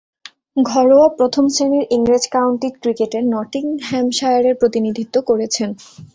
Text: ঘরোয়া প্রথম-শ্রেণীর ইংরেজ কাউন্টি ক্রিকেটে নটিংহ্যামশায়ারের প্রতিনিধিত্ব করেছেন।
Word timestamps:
ঘরোয়া 0.65 1.07
প্রথম-শ্রেণীর 1.17 1.85
ইংরেজ 1.91 2.23
কাউন্টি 2.27 2.69
ক্রিকেটে 2.81 3.19
নটিংহ্যামশায়ারের 3.33 4.55
প্রতিনিধিত্ব 4.55 5.15
করেছেন। 5.29 5.69